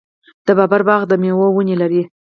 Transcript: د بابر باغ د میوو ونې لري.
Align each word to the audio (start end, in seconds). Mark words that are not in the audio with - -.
د 0.45 0.47
بابر 0.57 0.81
باغ 0.87 1.01
د 1.07 1.13
میوو 1.21 1.47
ونې 1.55 1.75
لري. 1.81 2.01